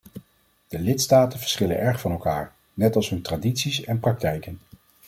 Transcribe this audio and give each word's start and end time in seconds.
De 0.67 0.79
lidstaten 0.79 1.39
verschillen 1.39 1.77
erg 1.79 1.99
van 1.99 2.11
elkaar, 2.11 2.53
net 2.73 2.95
als 2.95 3.09
hun 3.09 3.21
tradities 3.21 3.83
en 3.83 3.99
praktijken. 3.99 4.59